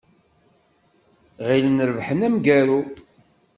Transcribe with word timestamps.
Ɣilen 1.47 1.77
rebḥen 1.89 2.21
amgaru. 2.27 2.81